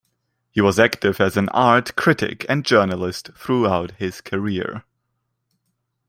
He 0.49 0.61
was 0.61 0.79
active 0.79 1.21
as 1.21 1.37
an 1.37 1.47
art 1.49 1.95
critic 1.95 2.43
and 2.49 2.65
journalist 2.65 3.29
throughout 3.35 3.91
his 3.99 4.19
career. 4.19 4.83